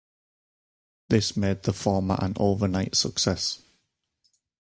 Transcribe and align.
This 1.09 1.37
made 1.37 1.61
the 1.61 1.73
format 1.73 2.23
an 2.23 2.33
overnight 2.39 2.95
success. 2.95 3.59